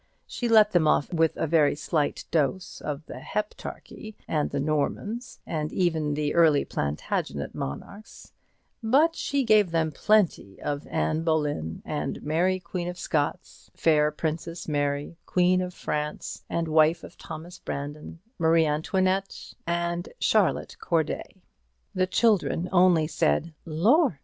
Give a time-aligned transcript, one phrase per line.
[0.25, 5.37] She let them off with a very slight dose of the Heptarchy and the Normans,
[5.45, 8.31] and even the early Plantagenet monarchs;
[8.81, 14.67] but she gave them plenty of Anne Boleyn and Mary Queen of Scots, fair Princess
[14.67, 21.43] Mary, Queen of France, and wife of Thomas Brandon, Marie Antoinette and Charlotte Corday.
[21.93, 24.19] The children only said "Lor'!"